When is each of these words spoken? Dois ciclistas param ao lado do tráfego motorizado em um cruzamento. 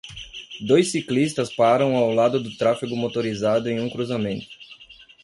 Dois 0.61 0.87
ciclistas 0.91 1.53
param 1.53 1.95
ao 1.95 2.11
lado 2.11 2.41
do 2.41 2.57
tráfego 2.57 2.95
motorizado 2.95 3.69
em 3.69 3.79
um 3.79 3.87
cruzamento. 3.87 4.57